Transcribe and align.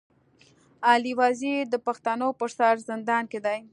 علي 0.89 1.13
وزير 1.21 1.63
د 1.69 1.75
پښتنو 1.87 2.27
پر 2.39 2.49
سر 2.57 2.75
زندان 2.89 3.23
کي 3.31 3.39
دی. 3.45 3.59